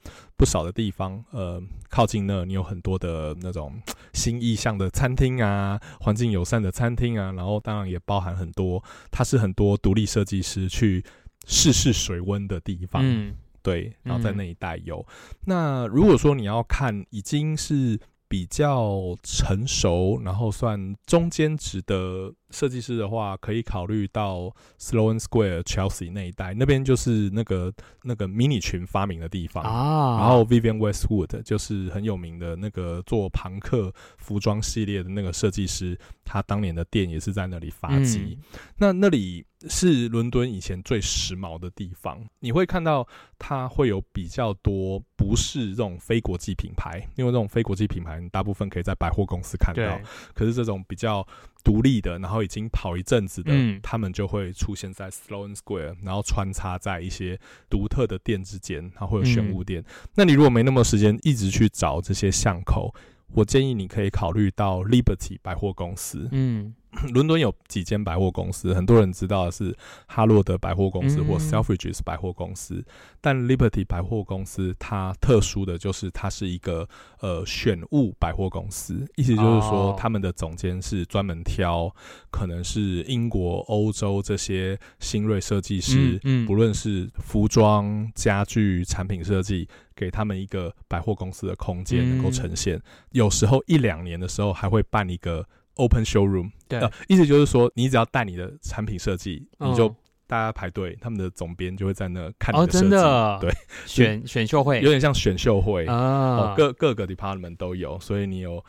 [0.41, 3.80] 不少的地方，呃，靠近那，你有很多的那种
[4.12, 11.06] 新意向的餐厅啊，环境友善的餐厅啊，然后当然也包含很多，它是很多独立设计师去
[11.45, 15.06] 试试水温的地方，嗯，对，然后在那一带有。
[15.08, 22.34] 嗯、那如果说你要看，已经是比较成熟，然后算中间值的。
[22.52, 30.20] 设计师的话，可以考虑到 Sloane Square、Chelsea 那一带，那边就是那个那个迷你裙发明的地方啊。
[30.20, 38.38] 然后 Vivienne Westwood 就是很有名的那个做庞克服装系列的那个设计师，他当年的店也是在那里发迹。
[38.40, 43.08] 嗯、那那里是伦敦以前最时髦的地方，你会看到
[43.40, 50.00] 它会有比较多不是这种非国际品牌，因为这种非国际品牌你大部分可以在百货公司看到，
[50.34, 51.26] 可是这种比较。
[51.63, 59.82] 独立的，然后已经跑一阵子的，嗯、他们就会出现在 Sloane Square，然后穿插在一些独特的店之间，它会有选物店。
[59.82, 62.93] 嗯、那你如果没那么时间一直去找这些巷口，
[63.34, 66.28] 我建议你可以考虑到 Liberty 百货公司。
[66.32, 66.74] 嗯。
[67.13, 69.75] 伦敦有几间百货公司，很多人知道的是
[70.08, 72.86] 哈洛德百货公司或 Selfridges 百货公司，嗯、
[73.21, 76.88] 但 Liberty 百货公司它特殊的就是它是一个
[77.21, 81.89] 呃选物百货公司，意思就是说他们的总监是专门挑
[82.30, 92.75] 可能是英国、欧洲这些新锐设计师，嗯嗯、不论是服装、家具、产品设计，给他们一个百货公司的空间能够呈现。
[92.75, 95.47] 嗯、有时候一两年的时候还会办一个。
[95.75, 99.88] Open showroom，对、呃，意思就是说，你只要带你的产品设计，嗯、你就
[100.27, 103.51] 大家排队，他们的总编就会在那看你的设计，哦，真的，对，
[103.86, 104.81] 选选秀会。
[104.81, 105.86] 有点像选秀会。
[105.86, 108.63] 啊、哦，各各个 department 都有，所以你有。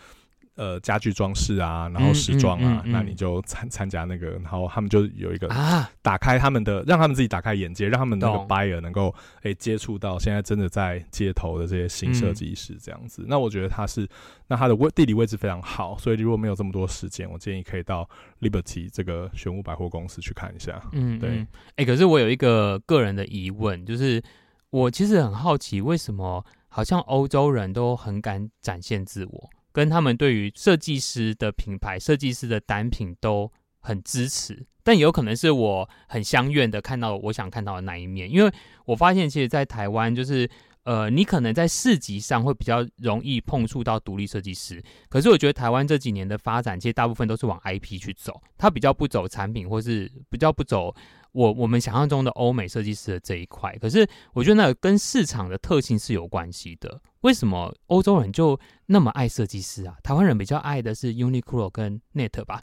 [0.54, 9.08] 呃，家具装饰啊，然后时装啊，嗯嗯嗯嗯、那你就参参加那个，然后他们就有一个啊，打开他们的，啊、让他们自己打开眼界，让他们那个 buyer 能够
[9.44, 13.22] 诶、欸、接触到现在真的在街头的这些新设计师这样子。
[13.22, 14.06] 嗯、那我觉得他是，
[14.46, 18.06] 那他的位地理位置非常好，所以如果没有这么多时间，我建议可以到
[18.40, 20.82] Liberty 这个玄武百货公司去看一下。
[20.92, 21.30] 嗯，对。
[21.30, 24.22] 哎、欸，可是我有一个个人的疑问，就是
[24.68, 29.50] 我其实很好奇，为什么好像欧洲人都很敢展现自我？
[29.72, 38.52] 跟他们对于设计师的品牌、设计师的单品都很支持，但有可能是我很相愿的看到我想看到的那一面，因为
[38.84, 40.48] 我发现其实，在台湾就是
[40.84, 50.94] 呃，你可能在市集上会比较容易碰触到独立设计师，可是我觉得台湾这几年的发展，其实大部分都是往 IP 去走，它比较不走产品，或是比较不走。
[51.32, 57.00] 我我们想象中的欧美设计师的这一块，可是我觉得那跟市场的特性是有关系的。
[57.22, 59.96] 为什么欧洲人就那么爱设计师啊？
[60.02, 62.62] 台湾人比较爱的是 Uniqlo 跟 Net 吧？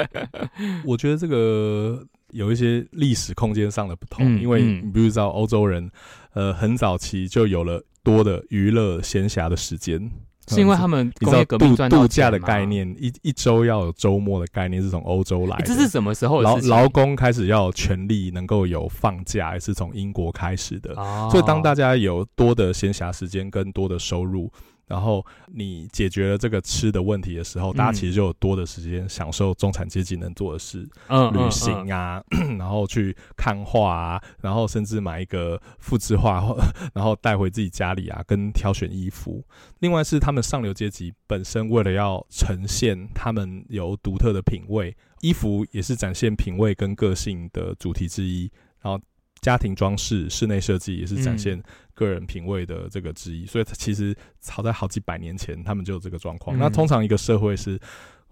[0.84, 5.90] 我觉得这个有一些历史空间上的不同，嗯、因为你比如知道欧洲人，
[6.34, 10.10] 呃，很早期就有了多的娱乐闲暇的时间。
[10.48, 15.64] 是因为他们工业革命赚度假的概念，一一周要有周末的概念是从欧洲来的。
[15.64, 16.40] 这是什么时候？
[16.40, 20.94] 劳劳工开始要有权利能够有放假，也是从英国开始的。
[21.30, 24.50] 所以当大家有多的闲暇时间跟多的收入。
[24.90, 32.20] 然后你解决了这个吃的问题的时候，大家其实就有多的时间享受中产阶级能做的事，嗯，旅行啊，
[32.58, 36.42] 然后去看画啊，然后甚至买一个复制画，
[36.92, 39.44] 然后带回自己家里啊，跟挑选衣服。
[39.78, 48.50] 另外是他们上流阶级本身为了要呈现他们有独特的品味，衣服也是展现品味跟个性的主题之一。
[48.80, 49.00] 然后。
[49.40, 51.62] 家庭装饰、室内设计也是展现
[51.94, 56.56] 个人品味的这个之一，嗯、所以其实早在好几百年前，他们就有这个状况。
[56.56, 57.78] 嗯、那通常一个社会是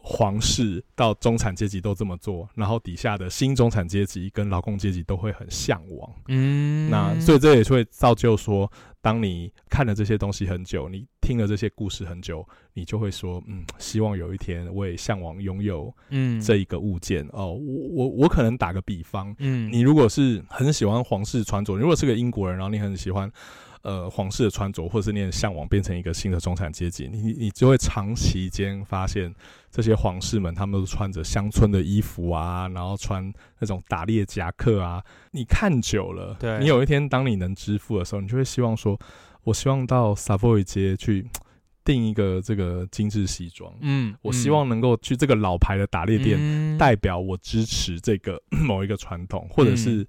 [0.01, 6.11] 皇室到中产阶级都这么做，然后底下的新中产阶级跟劳工阶级都会很向往。
[6.29, 8.71] 嗯，那所以这也会造就说，
[9.03, 17.53] 当你看了这些东西很久，你听了这些故事很久，你就会说，嗯，希望有一天我也向往拥有，嗯，这一个物件、嗯、哦。
[17.53, 23.31] 我我我可能打个比方，嗯，你如果是很喜欢皇室穿着，如果是个英国人，然后你很喜欢。
[23.89, 29.35] 呃，皇室的穿着，或者是你很向往变成一个新的中产阶级，你你就会长期间发现
[29.71, 35.03] 这些皇室们，他们都穿着乡村的衣服啊，然后穿那种打猎夹克啊。
[35.31, 38.99] 你看久了，对，你有一天当你能支付的时候，你就会希望说，
[39.45, 41.27] 我希望到 Savoy 街去
[41.83, 43.73] 订一个这个精致西装。
[43.81, 50.07] 嗯，我希望能够去这个老牌的打猎店，嗯、代表我支持这个 某一个传统，或者是。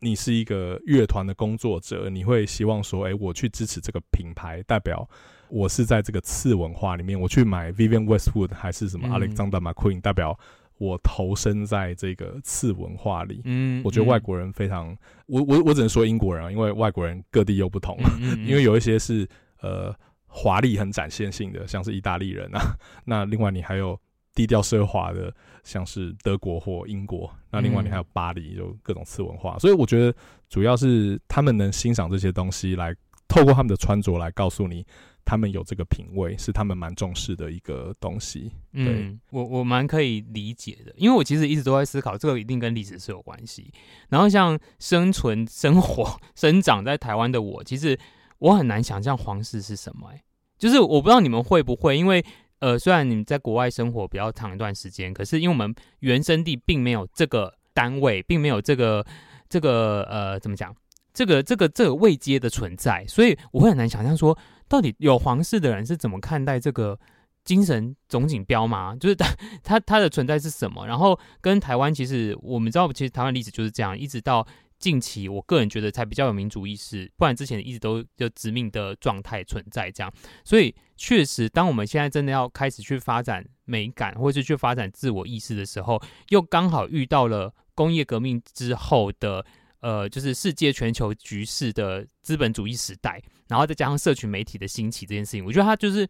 [0.00, 5.08] 你是一个乐团的工作者，你会希望说，哎、欸，我去支持这个品牌，代表
[5.48, 10.38] 我是在这个次文化里面，我去买 Vivienne Westwood 还是什么 Alexander McQueen，代表
[10.78, 13.42] 我投身在这个次文化里。
[13.44, 17.98] 嗯，我觉得外国人非常，我我我只能说英国人啊，因为外国人各地又不同，
[18.46, 19.28] 因为有一些是
[19.60, 19.94] 呃
[20.26, 22.60] 华丽很展现性的，像是意大利人啊，
[23.04, 24.00] 那另外你还有。
[24.34, 27.30] 低调奢华的，像是德国或英国。
[27.50, 29.56] 那另外你还有巴黎，有各种次文化。
[29.56, 30.14] 嗯、所以我觉得
[30.48, 32.94] 主要是他们能欣赏这些东西，来
[33.26, 34.86] 透过他们的穿着来告诉你，
[35.24, 38.52] 他们有这个品味，是他们蛮重视的一个东西。
[38.72, 43.72] 对，嗯、我我蛮可以理解的，因为我其实一直都在思考，这个一定跟历史是有关系。
[44.08, 47.98] 然后像生存、 生活、生长在台湾的我，其实
[48.38, 50.22] 我很难想象皇室是什么、欸。
[50.56, 52.24] 就是我不知道你们会不会，因为。
[52.60, 59.04] 呃，虽然你们在国外生活比较长一段时间，可是因为我们原生地并没有这个单位，并没有这个
[59.48, 60.74] 这个呃，怎么讲？
[61.12, 66.98] 这个这个这个位阶的存在，所以我会很难想象说，到底有皇室的人是怎么看待这个
[67.44, 68.94] 精神总锦标吗？
[69.00, 69.26] 就是他
[69.62, 70.86] 他他的存在是什么？
[70.86, 74.46] 然后跟台湾其实我们知道，其实台湾历史就是这样，一直到。
[74.80, 80.12] 近期，我个人觉得才比较有民主意识，不然之前一直都就殖民的状态存在这样。
[80.44, 89.44] 所以，确实，当我们现在真的要开始去发展美感，或是去发展自我意识的时候，又刚好遇到了工业革命之后的
[89.80, 96.08] 呃，就是世界全球局势的资本主义时代，然后再加上社群媒体的兴起这件事情，我觉得它就是。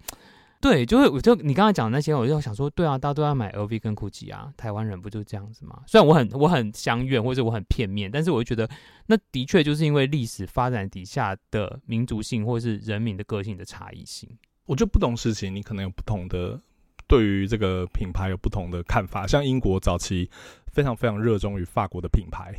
[0.61, 5.83] 对，就是我就你刚才讲的那些，我就想说，对啊，大家都要买 LV 跟 GUCCI 啊，台湾人不就这样子吗？
[5.87, 8.69] 虽然我很我很相怨，或者我很片面，但是我就觉得
[9.07, 14.29] 那的确就是因为历史发展底下的民族性，或者是人民的个性的差异性。
[14.67, 16.61] 我觉得不同事情，你可能有不同的
[17.09, 19.27] 对于这个品牌有不同的看法。
[19.27, 20.31] 像英国早期
[20.67, 22.55] 非常非常热衷于法国的品牌。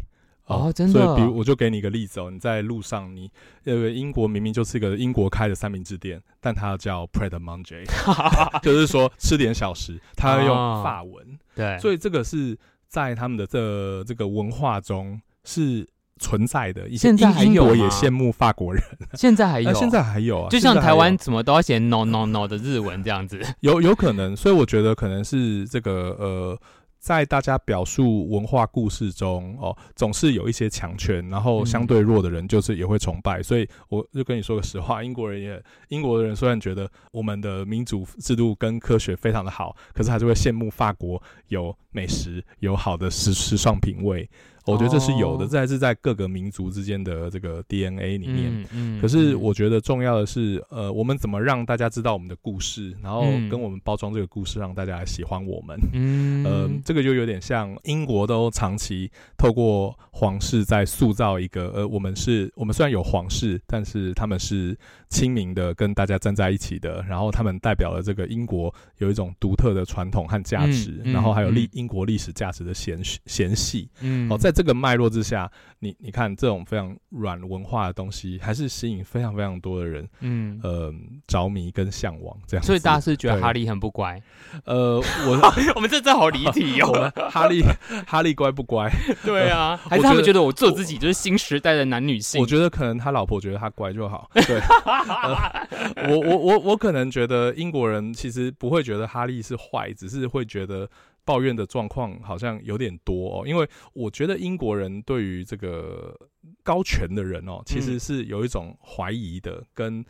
[0.46, 0.94] 哦，真的。
[0.94, 3.30] 所以，比如我就给你一个例子哦，你在路上，你
[3.64, 7.84] 呃，英国明明就是一个英国开的三明治店，但它叫 Pret a Manger，
[8.62, 11.24] 就是说吃点小食，它要用法文。
[11.26, 15.88] 哦、对，所以这个是在他们的这这个文化中是
[16.20, 16.90] 存在的。
[16.98, 24.36] 现在还有英国也羡慕法国人，现在还有，现在还有啊， 就像台湾怎么都要写 no no no 的日文这样子，有有可能。
[24.36, 26.60] 所以我觉得可能是这个呃。
[27.02, 33.40] 在大家表述文化故事中，哦，总是有一些强权，然后相对弱的人就是也会崇拜。
[33.40, 44.30] 嗯、所以我就跟你说个实话，英国人也，英国的人虽然觉得我们的民主制度跟科学非常的好，可是还是会羡慕法国有美食，有好的时时尚品味。
[44.66, 48.62] 我觉得这是有的，这还是在各个民族之间的这个 DNA 里面。
[48.72, 55.78] 嗯嗯、可是我觉得重要的是，呃，我们怎么让大家知道我们的故事，然后跟我们包装这个故事，让大家来喜欢我们。
[55.94, 64.78] 嗯， 呃，这个就有点像英国都长期透过皇室在塑造一个，呃，我们是，我们虽然有皇室，但是他们是
[65.10, 67.04] 亲民的，跟大家站在一起的。
[67.10, 73.90] 然后他们代表了这个英国有一种独特的传统和价值，嗯嗯、然后还有历英国历史价值的嫌嫌隙。
[74.02, 80.94] 嗯，哦，在这个脉络之下，你你看这种非常软文化的东西，还是吸引非常非常多的人，嗯呃
[81.28, 82.64] 着迷跟向往这样。
[82.64, 84.22] 所以大家是觉得哈利很不乖？
[84.66, 87.12] 呃，我 我们这正好离题哦。
[87.32, 87.64] 哈利
[88.06, 88.92] 哈利乖不乖？
[89.24, 92.40] 对啊，还是他们觉得我做自己就是新时代的男女性？
[92.42, 94.30] 我觉得可能他老婆觉得他乖就好。
[94.34, 94.60] 对，
[95.96, 100.90] 呃、我我我我可能觉得英国人其实不会觉得哈利是坏，只是会觉得。
[101.24, 106.16] 抱怨的状况好像有点多哦，因为我觉得英国人对于这个
[106.64, 110.04] 高权的人哦，其实是有一种怀疑的，跟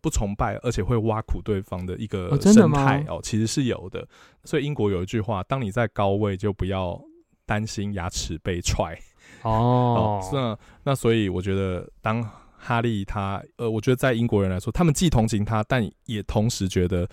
[0.00, 4.06] 不崇拜，而且会挖苦对方的一个生态哦，其实是有的。
[4.44, 7.00] 所以英国有一句话：当你在高位，就不要
[7.46, 8.98] 担心牙齿被踹
[9.42, 10.20] 哦。
[10.32, 12.22] 那那所以我觉得，当
[12.56, 17.08] 哈利他呃，我觉得在英国人来说，他们既同情他，但也同时觉得。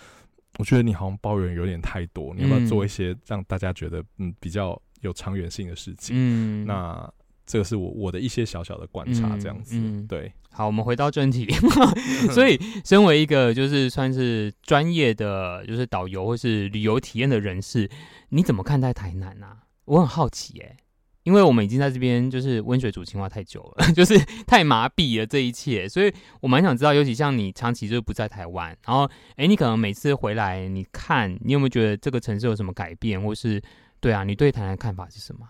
[0.58, 6.16] 我觉得你好像抱怨有点太多，你要不要做一些让大家觉得嗯比较有长远性的事情？
[6.18, 7.12] 嗯，那
[7.46, 9.76] 这个是我我的一些小小的观察，这样子。
[9.76, 11.48] 嗯嗯、对，好，我们回到正题。
[12.34, 17.90] 所以，身为一个就是算是专业的就是导游或是旅游体验的人士，
[18.30, 19.60] 你怎么看待台南啊？
[19.86, 20.78] 我很好奇耶、欸。
[21.26, 33.62] 因为我们已经在这边就是温水煮青蛙太久了， 就是太麻痹了这一切，所以我蛮想知道，尤其像你长期就是不在台湾，然后哎，你可能每次回来，你看你有没有觉得这个城市有什么改变，或是
[34.00, 35.48] 对啊，你对台湾的看法是什么？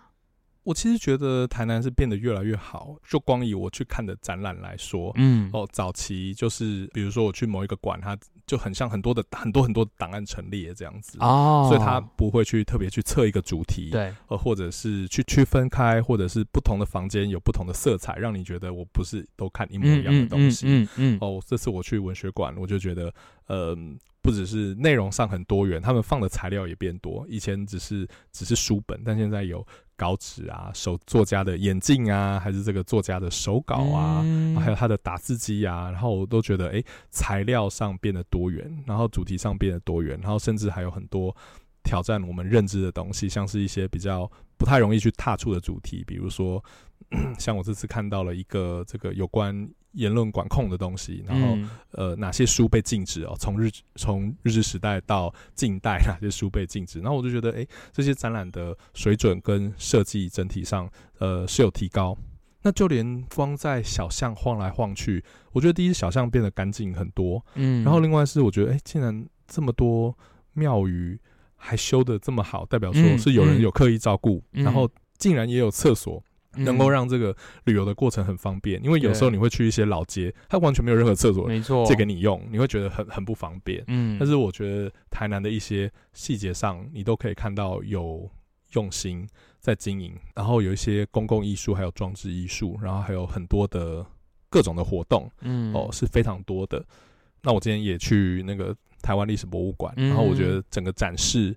[0.66, 23.14] 我其实觉得台南是变得越来越好，就光以我去看的展览来说，嗯，哦，早期就是比如说我去某一个馆，它就很像很多的很多很多档案陈列这样子哦，所以它不会去特别去测一个主题，对，呃，或者是去区分开，或者是不同的房间有不同的色彩，让你觉得我不是都看一模一样的东西，嗯嗯，嗯，嗯，嗯，哦，这次我去文学馆，我就觉得，
[23.46, 23.78] 呃。
[24.22, 27.24] 不只是内容上很多元，他们放的材料也变多。
[27.28, 29.64] 以前只是只是书本，但现在有
[29.96, 35.90] 稿纸啊、手作家的眼镜啊，还是这个作家的手稿啊，嗯、还有他的打字机啊。
[35.90, 41.34] 然后我都觉得，哎，材料上变得多元，然后主题上变得多元，然后甚至还有很多
[41.82, 46.62] 挑战我们认知的东西，像是一些比较不太容易去踏出的主题，比如说，
[47.38, 49.68] 像我这次看到了一个这个有关。
[49.92, 53.34] 言论管控的东西，然后、嗯、呃，哪些书被禁止哦？
[53.40, 57.00] 从日从日治时代到近代， 哪些书被禁止？
[57.00, 60.86] 然后我就觉得，哎，这些展览的水准跟设计整体上，
[61.18, 62.14] 呃，是有提高。
[62.60, 67.82] 那就连光在小巷晃来晃去，我觉得第一小巷变得干净很多，嗯。
[67.82, 70.14] 然后另外是，我觉得，哎，竟然这么多
[70.52, 71.18] 庙宇
[71.54, 76.22] 还修的这么好，代表说是有人有刻意照顾，嗯、然后竟然也有厕所。
[76.56, 83.82] 能够让这个旅游的过程很方便，因为有时候你会去一些老街，它完全没有任何厕所，没错，借给你用，你会觉得很很不方便。
[83.88, 88.28] 嗯，但是我觉得台南的一些细节上，你都可以看到有
[88.72, 89.26] 用心
[89.60, 94.04] 在经营，然后有一些公共艺术，还有装置艺术，然后还有很多的
[94.48, 96.84] 各种的活动，嗯，哦，是非常多的。
[97.42, 101.56] 那我今天也去那个台湾历史博物馆，然后我觉得整个展示。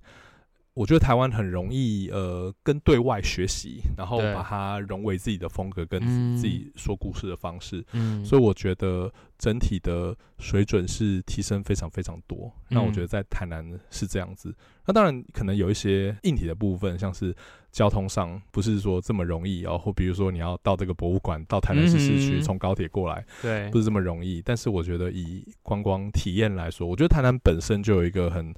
[0.79, 5.99] 我觉得台湾很容易，呃，跟对外学习，然后把它融为自己的风格，跟
[6.37, 7.85] 自己说故事的方式。
[7.91, 12.49] 嗯，所以我觉得整体的水准是提升非常非常多。
[12.69, 14.55] 那我觉得在台南是这样子。
[14.85, 17.35] 那当然可能有一些硬体的部分，像是
[17.73, 24.41] 交通上不是说这么容易哦，或比如说你要到这个博物馆，到台南市市区从高铁过来，对，不是这么容易。
[24.41, 28.55] 但是我觉得以观光体验来说，我觉得台南本身就有一个很。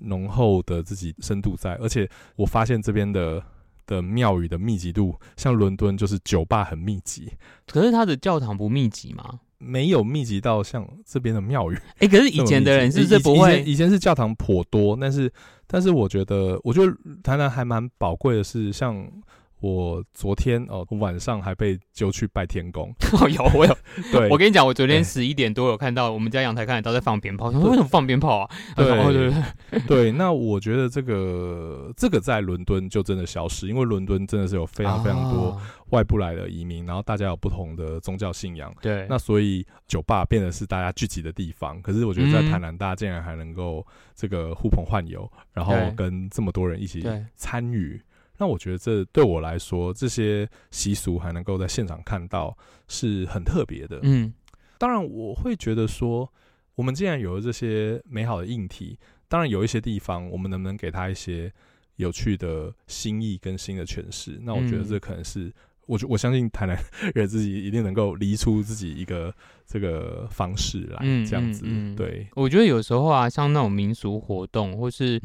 [0.00, 3.42] 浓厚的自己深度在，而且我发现这边的
[3.86, 7.30] 的庙宇的密集度，像伦敦就是酒吧很密集，
[7.66, 9.40] 可是它的教堂不密集吗？
[9.58, 11.74] 没有密集到像这边的庙宇。
[11.74, 13.60] 哎、欸，可是以前的人是不是不会？
[13.60, 15.32] 以前，以前是教堂颇多，但是
[15.66, 16.92] 但是我觉得，我觉得
[17.22, 19.06] 台南还蛮宝贵的是像。
[19.60, 22.92] 我昨天哦，晚上还被揪去拜天公。
[23.20, 23.76] 哦，有我有，
[24.10, 27.52] 对，我跟你讲，我昨天 十一点多有看到我们家阳台看得到在放鞭炮。
[27.52, 28.50] 他说为什么放鞭炮啊？
[28.74, 29.30] 对对对
[29.70, 30.12] 对，对。
[30.12, 38.72] 那我觉得这个这个在伦敦就真的消失，因为伦敦真的是有非常非常多外部来的移民，然后大家有不同的宗教信仰。
[38.80, 39.06] 对。
[39.10, 41.80] 那所以酒吧变得是大家聚集的地方。
[41.82, 47.04] 可是我觉得在台南，大家竟然还能够这个呼朋唤友，然后跟这么多人一起
[47.34, 48.00] 参与。
[48.40, 52.56] 那我觉得这对我来说，这些习俗还能够在现场看到，
[52.88, 54.00] 是很特别的。
[54.02, 54.32] 嗯，
[54.78, 56.32] 当然我会觉得说，
[56.74, 61.52] 我们既然有了这些美好的硬体，当然有一些地方，我们能不能给他一些
[61.96, 64.40] 有趣的新意跟新的诠释？
[64.42, 65.52] 那我觉得这可能是，
[65.84, 66.74] 我我相信台南
[67.14, 69.34] 人自己一定能够离出自己一个
[69.66, 71.66] 这个方式来，这样子。
[71.94, 75.20] 对，我觉得有时候啊，像那种民俗活动，或是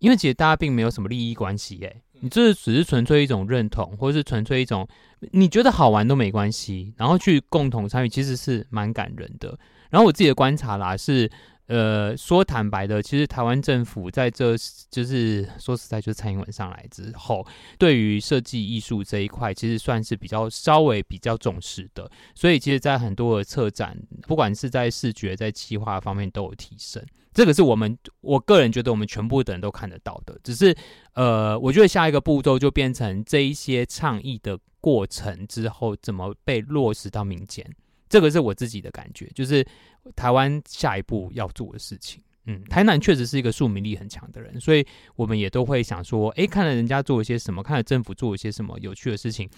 [0.00, 1.96] 因为其实大家并没有什么利益关系，哎。
[2.20, 4.86] 你这只是纯粹一种认同，或是纯粹一种
[5.32, 9.58] 你觉得好玩都没关系，然后去共同参与，其实是蛮感人的。
[9.90, 11.30] 然后我自己的观察啦，是
[11.70, 14.56] 呃说坦白的，其实台湾政府在这
[14.90, 17.46] 就是说实在，就是蔡英文上来之后，
[17.78, 22.10] 对于设计艺术这一块，其实算是比较稍微比较重视的。
[22.34, 23.96] 所以其实，在很多的策展，
[24.26, 27.00] 不管是在视觉、在企划方面，都有提升。
[27.32, 30.76] 这个是我们我个人觉得我们全部的人都看得到的，只是
[31.14, 37.64] 呃，我觉得下一个步骤就变成这一些倡议的过程之后怎么被落实到民间，
[38.10, 39.66] 这个是我自己的感觉，就是
[40.14, 42.22] 台湾下一步要做的事情。
[42.46, 44.84] 嗯，台南确实是一个庶民力很强的人，所以
[45.14, 49.48] 我们也都会想说，诶，看了人家做一些什么，看了政府做一些什么有趣的事情。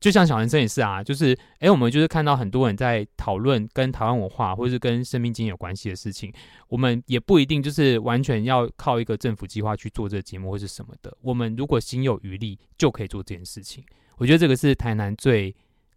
[0.00, 6.32] 就像小人生也是啊，就是哎、我们就是看到很多人在讨论跟台湾文化或是跟生命经验有关系的事情，
[6.68, 11.14] 我们也不一定就是完全要靠一个政府计划去做这个节目或是什么的。
[11.20, 13.84] 我们如果心有余力，就可以做这件事情。
[14.18, 15.52] 我觉得这个是台南最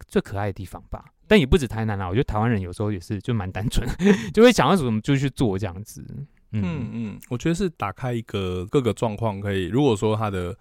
[0.07, 1.05] 最可爱的地方吧。
[1.27, 3.87] 但也不止台南啦，我觉得台湾人有时候也是就蛮单纯，
[4.33, 6.05] 就会想到什么就去做这样子。
[6.51, 10.57] 嗯嗯，嗯，我觉得是打开一个各个状况可以，如果说他的。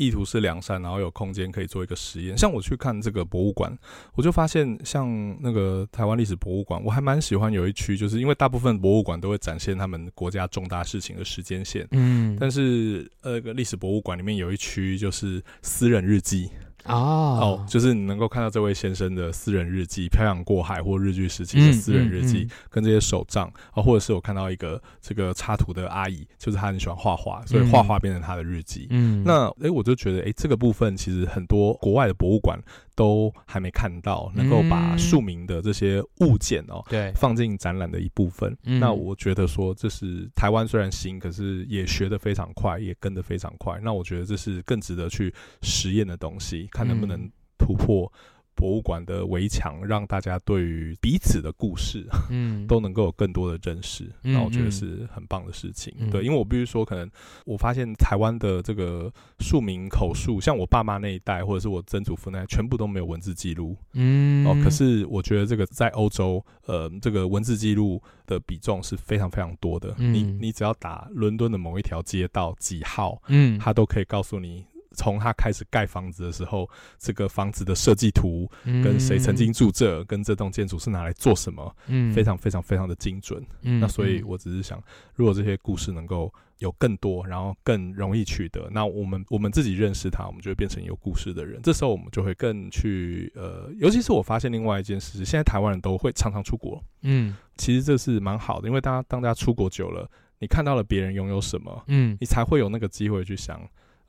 [0.00, 2.38] 意图是良善，然后有空间可以做一个实验。
[2.38, 3.76] 像我去看这个博物馆，
[4.14, 11.84] 我就发现，像那个台湾历史博物馆，我还蛮喜欢有一区，就是因为大部分博物馆都会展现他们国家重大事情的时间线。
[11.90, 16.48] 嗯，但是呃，历史博物馆里面有一区就是私人日记。
[16.84, 17.38] Oh.
[17.38, 28.86] 哦，就是你能够看到这位先生的私人日记，漂洋过海或日据时期的私人日记，嗯嗯嗯、跟这些手账啊、哦，或者是我看到一个这个插图的阿姨，就是她很喜欢画画，所以画画变成她的日记。
[28.90, 32.58] 嗯，那诶，我就觉得诶，这个部分其实很多国外的博物馆
[32.94, 38.56] 都还没看到，能够把庶民的这些物件哦，对，放进展览的一部分。
[38.62, 43.78] 那我觉得说，这是台湾虽然新，可是也学得非常快，也跟得非常快。
[43.82, 46.67] 那我觉得这是更值得去实验的东西。
[46.68, 48.10] 看能不能突破
[48.54, 54.10] 博物馆的围墙，让大家对于彼此的故事，嗯， 都能够有更多的认识。
[54.20, 55.94] 那我觉得是很棒的事情。
[56.10, 57.08] 对，因为我必须说，可能
[57.46, 63.76] 我发现台湾的这个庶民口述，像我爸妈那一代，或者是我曾祖父那一代，全部都没有文字记录。
[63.92, 69.94] 嗯，哦，可是我觉得这个在欧洲，呃，这个文字记录的比重是非常非常多的。
[69.98, 74.66] 你你只要打伦敦的某一条街道几号，嗯，他都可以告诉你。
[74.98, 76.68] 从他开始盖房子的时候，
[76.98, 78.50] 这个房子的设计图
[78.82, 83.40] 跟谁曾经住这，嗯、跟这栋建筑是拿来做什么，嗯，非常非常非常的精准。
[83.62, 84.82] 嗯，那所以我只是想，
[85.14, 91.62] 如果这些故事能够有更多，然后更容易取得，那我们我们自己认识他，我们就会变成有故事的人。
[91.62, 96.82] 这时候我们就会更去呃，尤其是我发现另外一件事，现在台湾人都会常常出国。
[97.02, 103.60] 嗯，其实这是蛮好的，因为大家当大家出国久了，你看到了别人拥有什么，嗯，你才会有那个机会去想。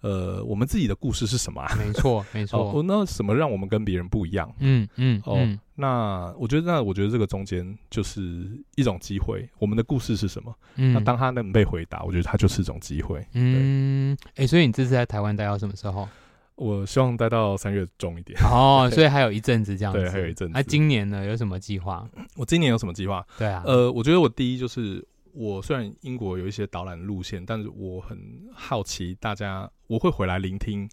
[0.02, 1.76] 呃，我们自己的故事是什么啊？
[1.78, 2.60] 没错， 没错。
[2.60, 4.50] 哦，那什么让我们跟别人不一样？
[4.60, 5.22] 嗯嗯。
[5.26, 9.48] 哦，嗯、那我觉得，那我觉得这个中间就是一种机会。
[9.60, 10.56] 我们的故事是什么？
[10.78, 10.94] 嗯。
[10.94, 13.26] 那当他能被回答，我觉得他就是一种机会。
[13.34, 14.18] 嗯。
[14.36, 16.08] 哎、欸，所以你这次在台湾待到什么时候？
[16.56, 18.40] 我希望待到三月中一点。
[18.44, 20.00] 哦， 所以还有一阵子这样子。
[20.00, 20.52] 对，还有一阵子。
[20.54, 21.26] 那、啊、今年呢？
[21.26, 22.08] 有什么计划？
[22.38, 23.26] 我今年有什么计划？
[23.38, 23.64] 对啊。
[23.66, 25.06] 呃，我觉得我第一就是。
[25.34, 30.90] 我虽然英国有一些导览路线，但是我很好奇大家，我会回来聆听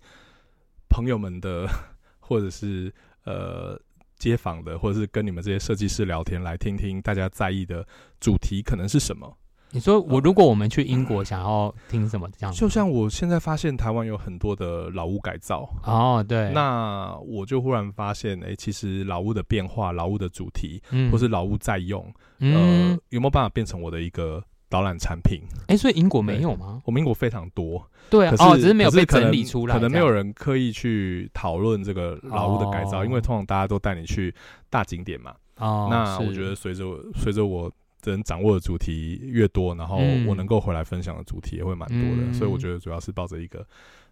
[0.89, 1.69] 朋友们的，
[2.21, 2.93] 或者是
[3.25, 3.81] 呃
[4.17, 7.87] 街访的，或者是跟你们这些设计师聊天，来听听大家在意的
[8.21, 9.37] 主题可能是什么。
[9.73, 12.59] 你说我如果我们去英国，想要听什么这样子？
[12.59, 25.43] 就像我现在发现台湾有很多的老屋改造哦，对，那我就忽然发现，哎、欸，其实老屋的变化、老屋的主题，嗯，或是老屋在用，嗯、呃，有没有办法变成我的一个导览产品？
[25.63, 26.81] 哎、欸，所以英国没有吗？
[26.87, 34.35] 我们英国非常多，对啊，哦，只是没有被整理出来，可能没有人刻意去讨论这个老屋的改造，哦、因为通常大家都带你去
[34.71, 35.35] 大景点嘛。
[35.57, 37.71] 哦，那我觉得随着随着我
[38.11, 39.97] 能掌握的主题越多，然后
[40.27, 43.67] 我能够回来分享的主题也会蛮多的，嗯，所以我觉得主要是抱着一个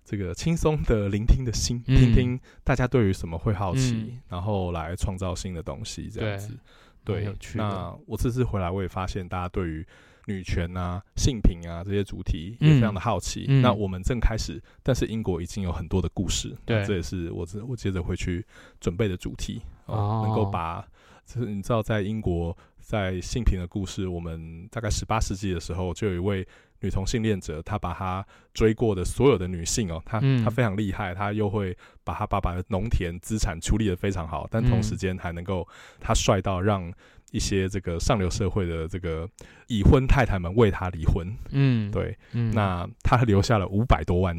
[0.04, 6.56] 这个轻松的聆听的心，嗯，听听大家对于什么会好奇，嗯，然后来创造新的东西，这样子。
[7.04, 9.86] 对，对，那我这次回来，我也发现大家对于
[10.26, 13.44] 女权啊、性平啊这些主题也非常的好奇。
[13.48, 18.44] 嗯，那我们正开始，但是英国已经有很多的故事，对，这也是我我接着会去
[18.80, 20.86] 准备的主题，哦，能够把。
[21.26, 22.54] 就是你知道，在英国，
[22.84, 26.46] 在性平的故事，我们大概十八世纪的时候，就有一位
[26.80, 31.74] 女同性恋者，她把她追过的所有的女性哦，她她非常厉害，她又会
[32.04, 35.66] 把她爸爸的农田资产处理的非常好，但同时间还能够，
[35.98, 36.92] 她帅到让
[37.32, 39.26] 一些这个上流社会的这个
[39.66, 41.34] 已婚太太们为她离婚。
[41.52, 44.36] 嗯，对，嗯，那她留下了五百多万。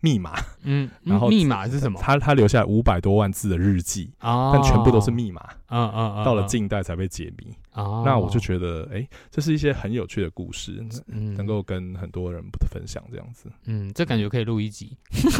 [0.00, 1.98] 密码，嗯， 然后密码是什么？
[2.00, 14.96] 他他留下五百多万字的日记，哦，但全部都是密码，嗯嗯，到了近代才被解谜，哦，那我就觉得，哎、欸，这是一些很有趣的故事，嗯，能够跟很多人分享这样子，嗯，这感觉可以录一集，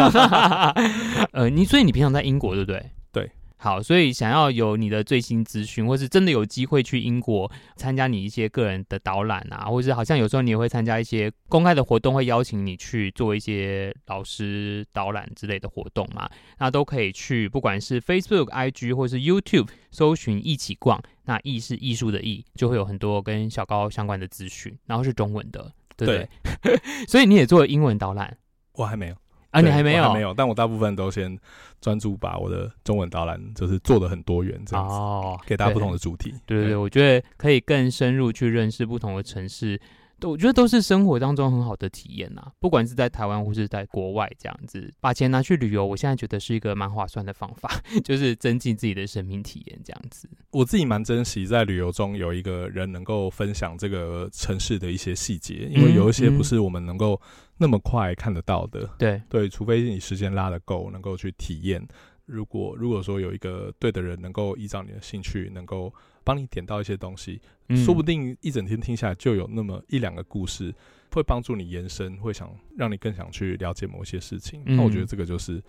[1.32, 2.90] 呃，你所以你平常在英国对不对？
[3.12, 3.30] 对。
[3.58, 16.28] 好，所以想要有你的最新资讯，或是真的有机会去英国参加你一些个人的导览啊，或者是好像有时候你也会参加一些公开的活动，会邀请你去做一些老师导览之类的活动嘛，
[16.58, 26.28] 那都可以去，不管是 Facebook、IG 或是 YouTube 搜寻“一起逛”，那“艺”是艺术的“艺”，就会有很多跟小高相关的资讯，然后是中文的，对不对？
[26.60, 28.36] 对 所以你也做了英文导览？
[28.74, 29.16] 我还没有。
[29.56, 30.04] 啊，你还没有？
[30.04, 31.38] 还没有，但我大部分都先
[31.80, 36.34] 专注把我的中文导览，就是做的很多元这样子，哦，给大家不同的主题。
[36.44, 39.80] 对对对，我觉得可以更深入去认识不同的城市。
[40.18, 47.70] 都我觉得都是生活当中很好的体验呐，不管是在台湾或是在国外，这样子把钱拿去旅游，我现在觉得是一个蛮划算的方法，
[48.04, 50.28] 就是增进自己的生命体验这样子。
[50.50, 57.20] 我自己蛮珍惜在旅游中有一个人能够分享这个城市的一些细节，因为有一些不是我们能够
[57.58, 58.88] 那么快看得到的。
[58.98, 61.86] 对、嗯、对，除非你时间拉得够，能够去体验。
[62.24, 65.92] 如果如果说有一个对的人能够依照你的兴趣，能够
[66.26, 70.74] 帮你点到一些东西，嗯，说不定一整天听下来就有那么一两个故事，
[71.12, 74.60] 会帮助你延伸，会想让你更想去了解某些事情。
[74.66, 75.62] 嗯，那我觉得这个就是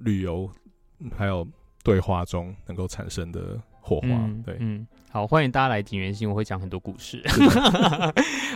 [0.00, 0.50] 旅游
[1.16, 1.46] 还有
[1.84, 4.08] 对话中能够产生的火花。
[4.08, 7.22] 嗯，对，嗯，好，欢迎大家来锦源兴，我会讲很多故事。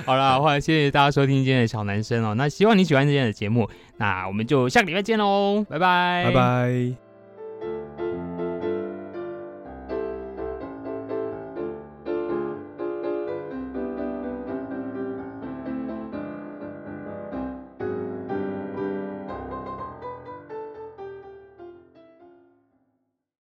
[0.04, 2.34] 好啦，欢迎谢谢大家收听今天的小男生哦。
[2.34, 7.07] 那希望你喜欢今天的节目，那我们就下个礼拜见喽，拜拜，拜拜。